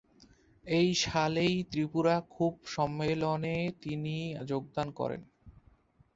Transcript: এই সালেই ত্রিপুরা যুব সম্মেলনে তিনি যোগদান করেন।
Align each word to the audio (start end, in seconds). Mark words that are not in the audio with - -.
এই 0.65 0.89
সালেই 1.03 1.55
ত্রিপুরা 1.71 2.15
যুব 2.29 2.53
সম্মেলনে 2.67 3.55
তিনি 3.83 4.15
যোগদান 4.49 4.87
করেন। 4.99 5.21